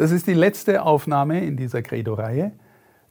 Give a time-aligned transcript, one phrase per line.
[0.00, 2.52] Das ist die letzte Aufnahme in dieser Credo-Reihe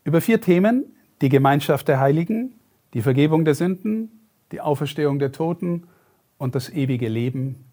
[0.05, 0.85] über vier Themen.
[1.21, 2.55] Die Gemeinschaft der Heiligen,
[2.95, 5.83] die Vergebung der Sünden, die Auferstehung der Toten
[6.39, 7.63] und das ewige Leben.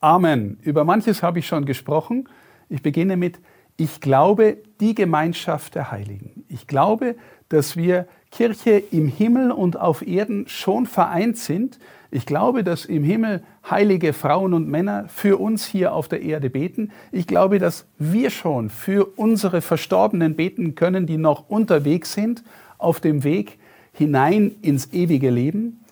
[0.00, 0.58] Amen.
[0.60, 2.28] Über manches habe ich schon gesprochen.
[2.68, 3.40] Ich beginne mit,
[3.78, 6.44] ich glaube die Gemeinschaft der Heiligen.
[6.48, 7.16] Ich glaube,
[7.48, 11.78] dass wir Kirche im Himmel und auf Erden schon vereint sind.
[12.10, 16.50] Ich glaube, dass im Himmel heilige Frauen und Männer für uns hier auf der Erde
[16.50, 16.90] beten.
[17.12, 22.42] Ich glaube, dass wir schon für unsere Verstorbenen beten können, die noch unterwegs sind,
[22.78, 23.58] auf dem Weg
[23.92, 25.84] hinein ins ewige Leben.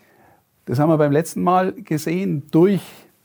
[0.66, 2.80] Das haben wir beim letzten Mal gesehen durch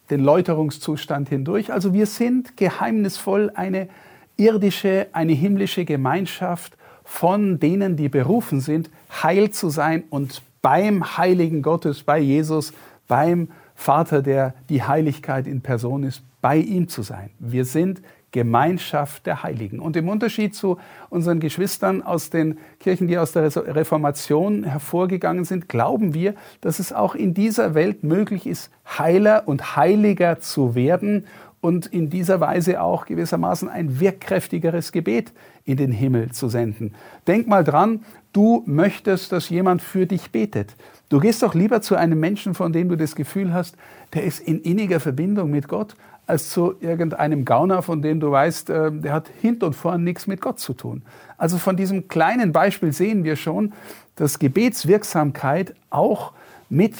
[0.10, 1.74] den Läuterungszustand hindurch.
[1.74, 3.90] Also wir sind geheimnisvoll eine
[4.38, 8.90] irdische, eine himmlische Gemeinschaft von denen, die berufen sind,
[9.24, 12.74] heil zu sein und beim Heiligen Gottes, bei Jesus,
[13.08, 17.30] beim Vater, der die Heiligkeit in Person ist, bei ihm zu sein.
[17.38, 19.80] Wir sind Gemeinschaft der Heiligen.
[19.80, 23.44] Und im Unterschied zu unseren Geschwistern aus den Kirchen, die aus der
[23.76, 29.76] Reformation hervorgegangen sind, glauben wir, dass es auch in dieser Welt möglich ist, heiler und
[29.76, 31.28] heiliger zu werden
[31.64, 35.32] und in dieser Weise auch gewissermaßen ein wirkkräftigeres Gebet
[35.64, 36.94] in den Himmel zu senden.
[37.26, 40.76] Denk mal dran, du möchtest, dass jemand für dich betet.
[41.08, 43.78] Du gehst doch lieber zu einem Menschen, von dem du das Gefühl hast,
[44.14, 45.96] der ist in inniger Verbindung mit Gott,
[46.28, 50.28] als zu irgendeinem Gauner, von dem du weißt, äh, der hat hint und vorn nichts
[50.28, 51.02] mit Gott zu tun.
[51.38, 53.72] Also von diesem kleinen Beispiel sehen wir schon,
[54.18, 56.34] dass Gebetswirksamkeit auch
[56.70, 56.96] mit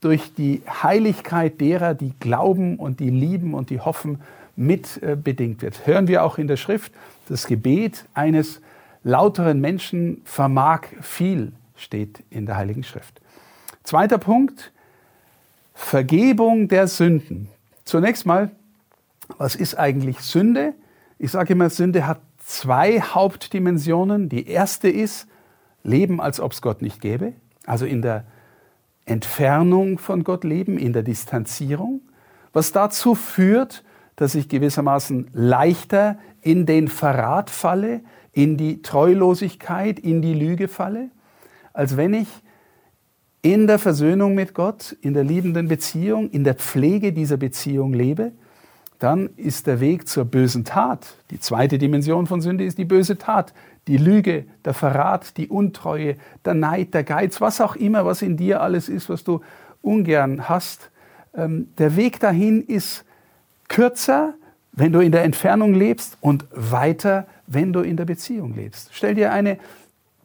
[0.00, 4.20] durch die Heiligkeit derer, die glauben und die lieben und die hoffen,
[4.56, 5.86] mit äh, bedingt wird.
[5.86, 6.92] Hören wir auch in der Schrift,
[7.28, 8.60] das Gebet eines
[9.04, 13.20] lauteren Menschen vermag viel, steht in der Heiligen Schrift.
[13.84, 14.72] Zweiter Punkt,
[15.74, 17.48] Vergebung der Sünden.
[17.84, 18.50] Zunächst mal,
[19.38, 20.74] was ist eigentlich Sünde?
[21.18, 24.28] Ich sage immer, Sünde hat zwei Hauptdimensionen.
[24.28, 25.28] Die erste ist
[25.84, 27.32] Leben, als ob es Gott nicht gäbe,
[27.64, 28.24] also in der
[29.08, 32.00] Entfernung von Gott leben, in der Distanzierung,
[32.52, 33.84] was dazu führt,
[34.16, 38.00] dass ich gewissermaßen leichter in den Verrat falle,
[38.32, 41.10] in die Treulosigkeit, in die Lüge falle,
[41.72, 42.28] als wenn ich
[43.42, 48.32] in der Versöhnung mit Gott, in der liebenden Beziehung, in der Pflege dieser Beziehung lebe,
[48.98, 51.16] dann ist der Weg zur bösen Tat.
[51.30, 53.54] Die zweite Dimension von Sünde ist die böse Tat,
[53.88, 58.36] die Lüge, der Verrat, die Untreue, der Neid, der Geiz, was auch immer, was in
[58.36, 59.40] dir alles ist, was du
[59.82, 60.90] ungern hast.
[61.34, 63.04] Ähm, der Weg dahin ist
[63.68, 64.34] kürzer,
[64.72, 68.90] wenn du in der Entfernung lebst und weiter, wenn du in der Beziehung lebst.
[68.92, 69.58] Stell dir eine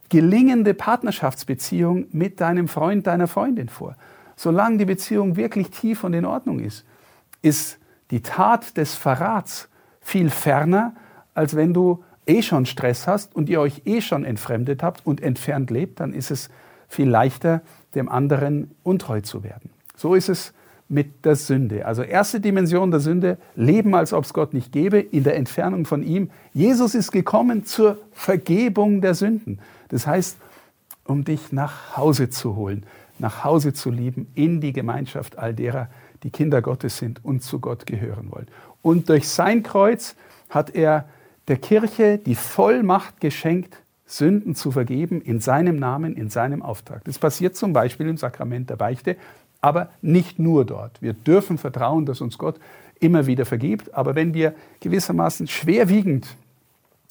[0.09, 3.95] gelingende Partnerschaftsbeziehung mit deinem Freund, deiner Freundin vor.
[4.35, 6.85] Solange die Beziehung wirklich tief und in Ordnung ist,
[7.41, 7.80] ist
[8.12, 9.69] die Tat des Verrats
[10.01, 10.94] viel ferner,
[11.34, 15.22] als wenn du eh schon Stress hast und ihr euch eh schon entfremdet habt und
[15.22, 16.50] entfernt lebt, dann ist es
[16.88, 17.61] viel leichter,
[17.95, 19.69] dem anderen untreu zu werden.
[19.95, 20.53] So ist es
[20.89, 21.85] mit der Sünde.
[21.85, 25.85] Also erste Dimension der Sünde, leben, als ob es Gott nicht gäbe, in der Entfernung
[25.85, 26.29] von ihm.
[26.53, 29.59] Jesus ist gekommen zur Vergebung der Sünden.
[29.89, 30.38] Das heißt,
[31.06, 32.85] um dich nach Hause zu holen,
[33.19, 35.89] nach Hause zu lieben, in die Gemeinschaft all derer,
[36.23, 38.47] die Kinder Gottes sind und zu Gott gehören wollen.
[38.81, 40.16] Und durch sein Kreuz
[40.50, 41.06] hat er
[41.48, 47.04] der Kirche die Vollmacht geschenkt, Sünden zu vergeben in seinem Namen, in seinem Auftrag.
[47.06, 49.18] Das passiert zum Beispiel im Sakrament der Beichte,
[49.62, 51.02] aber nicht nur dort.
[51.02, 52.59] Wir dürfen vertrauen, dass uns Gott
[53.00, 56.28] immer wieder vergibt, aber wenn wir gewissermaßen schwerwiegend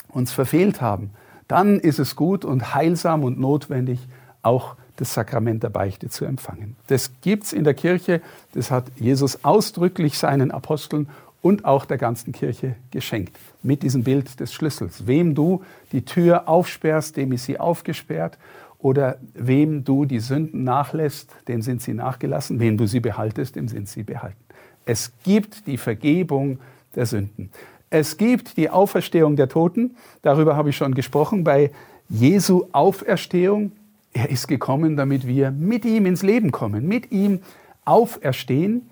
[0.09, 1.11] uns verfehlt haben,
[1.49, 4.01] dann ist es gut und heilsam und notwendig,
[4.43, 6.77] auch das Sakrament der Beichte zu empfangen.
[6.87, 8.21] Das gibt es in der Kirche,
[8.53, 11.09] das hat Jesus ausdrücklich seinen Aposteln
[11.43, 13.37] und auch der ganzen Kirche geschenkt.
[13.63, 15.07] Mit diesem Bild des Schlüssels.
[15.07, 18.39] Wem du die Tür aufsperrst, dem ist sie aufgesperrt.
[18.79, 22.59] Oder wem du die Sünden nachlässt, dem sind sie nachgelassen.
[22.59, 24.43] Wem du sie behaltest, dem sind sie behalten.
[24.87, 26.59] Es gibt die Vergebung
[26.95, 27.51] der Sünden.
[27.91, 29.97] Es gibt die Auferstehung der Toten.
[30.23, 31.45] Darüber habe ich schon gesprochen.
[31.45, 31.71] Bei
[32.09, 33.73] Jesu Auferstehung.
[34.13, 37.41] Er ist gekommen, damit wir mit ihm ins Leben kommen, mit ihm
[37.85, 38.89] auferstehen.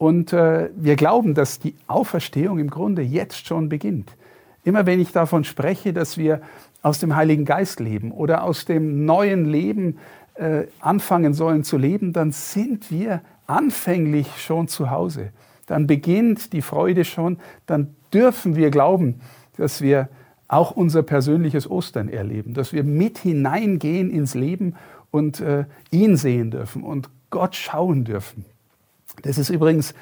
[0.00, 4.16] Und äh, wir glauben, dass die Auferstehung im Grunde jetzt schon beginnt.
[4.64, 6.40] Immer wenn ich davon spreche, dass wir
[6.80, 9.98] aus dem Heiligen Geist leben oder aus dem neuen Leben
[10.36, 15.32] äh, anfangen sollen zu leben, dann sind wir anfänglich schon zu Hause.
[15.66, 17.36] Dann beginnt die Freude schon,
[17.66, 19.20] dann dürfen wir glauben,
[19.58, 20.08] dass wir
[20.48, 24.76] auch unser persönliches Ostern erleben, dass wir mit hineingehen ins Leben
[25.10, 28.46] und äh, ihn sehen dürfen und Gott schauen dürfen.
[29.22, 29.94] Das ist übrigens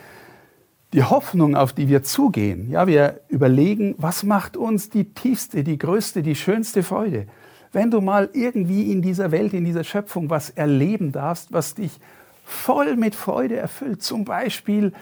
[0.92, 2.70] die Hoffnung, auf die wir zugehen.
[2.70, 7.26] Ja, wir überlegen, was macht uns die tiefste, die größte, die schönste Freude?
[7.72, 12.00] Wenn du mal irgendwie in dieser Welt, in dieser Schöpfung was erleben darfst, was dich
[12.44, 14.92] voll mit Freude erfüllt, zum Beispiel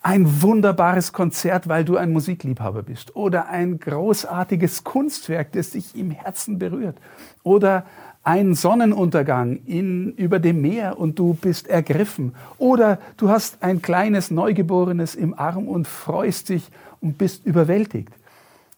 [0.00, 6.10] ein wunderbares Konzert, weil du ein Musikliebhaber bist, oder ein großartiges Kunstwerk, das dich im
[6.10, 6.98] Herzen berührt,
[7.42, 7.86] oder
[8.24, 12.34] ein Sonnenuntergang in, über dem Meer und du bist ergriffen.
[12.56, 16.70] Oder du hast ein kleines Neugeborenes im Arm und freust dich
[17.02, 18.12] und bist überwältigt.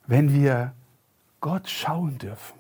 [0.08, 0.72] Wenn wir
[1.40, 2.58] Gott schauen dürfen,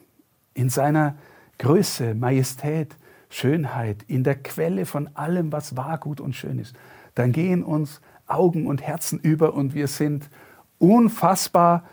[0.54, 1.16] in seiner
[1.58, 2.94] Größe, Majestät,
[3.28, 6.74] Schönheit, in der Quelle von allem, was wahr, gut und schön ist,
[7.16, 10.28] dann gehen uns Augen und Herzen über und wir sind
[10.78, 11.84] unfassbar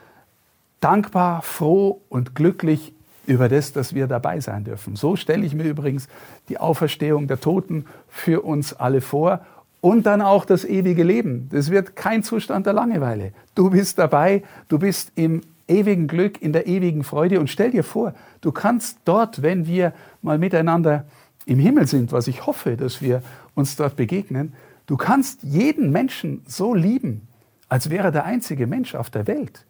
[0.80, 2.94] dankbar, froh und glücklich
[3.26, 4.96] über das, dass wir dabei sein dürfen.
[4.96, 6.08] So stelle ich mir übrigens
[6.50, 9.46] die Auferstehung der Toten für uns alle vor
[9.82, 11.50] und dann auch das ewige Leben.
[11.52, 13.34] Das wird kein Zustand der Langeweile.
[13.56, 17.84] Du bist dabei, du bist im ewigen Glück, in der ewigen Freude und stell dir
[17.84, 21.06] vor, du kannst dort, wenn wir mal miteinander
[21.46, 23.22] im Himmel sind, was ich hoffe, dass wir
[23.56, 24.54] uns dort begegnen,
[24.86, 27.28] du kannst jeden Menschen so lieben,
[27.70, 29.66] als wäre er der einzige Mensch auf der Welt,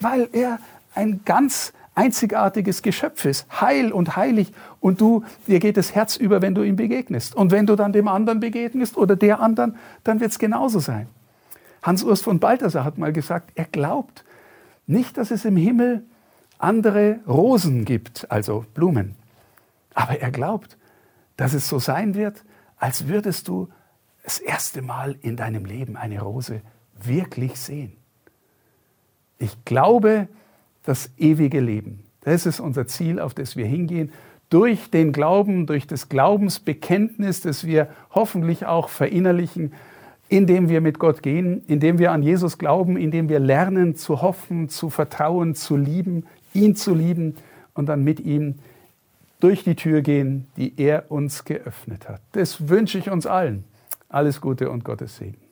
[0.00, 0.60] weil er
[0.94, 4.52] ein ganz einzigartiges Geschöpf ist, heil und heilig.
[4.78, 7.34] Und du, dir geht das Herz über, wenn du ihm begegnest.
[7.34, 11.08] Und wenn du dann dem anderen begegnest oder der anderen, dann wird es genauso sein.
[11.82, 14.24] Hans Urs von Balthasar hat mal gesagt, er glaubt
[14.86, 16.04] nicht, dass es im Himmel
[16.58, 19.16] andere Rosen gibt, also Blumen.
[19.92, 20.76] Aber er glaubt,
[21.36, 22.44] dass es so sein wird,
[22.76, 23.68] als würdest du
[24.22, 26.62] das erste Mal in deinem Leben eine Rose
[27.02, 27.96] wirklich sehen.
[29.38, 30.28] Ich glaube,
[30.88, 32.00] das ewige Leben.
[32.22, 34.10] Das ist unser Ziel, auf das wir hingehen.
[34.48, 39.74] Durch den Glauben, durch das Glaubensbekenntnis, das wir hoffentlich auch verinnerlichen,
[40.30, 44.70] indem wir mit Gott gehen, indem wir an Jesus glauben, indem wir lernen zu hoffen,
[44.70, 46.24] zu vertrauen, zu lieben,
[46.54, 47.36] ihn zu lieben
[47.74, 48.54] und dann mit ihm
[49.40, 52.22] durch die Tür gehen, die er uns geöffnet hat.
[52.32, 53.64] Das wünsche ich uns allen.
[54.08, 55.47] Alles Gute und Gottes Segen.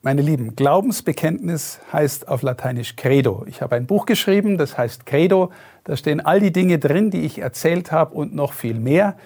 [0.00, 3.44] Meine Lieben, Glaubensbekenntnis heißt auf Lateinisch Credo.
[3.48, 5.50] Ich habe ein Buch geschrieben, das heißt Credo.
[5.82, 9.16] Da stehen all die Dinge drin, die ich erzählt habe und noch viel mehr.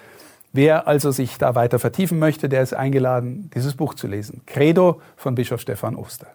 [0.51, 4.41] Wer also sich da weiter vertiefen möchte, der ist eingeladen, dieses Buch zu lesen.
[4.47, 6.27] Credo von Bischof Stefan Oster.